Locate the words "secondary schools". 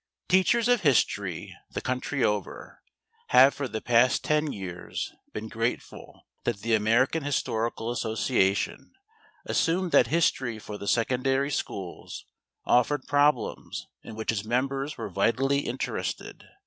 10.87-12.25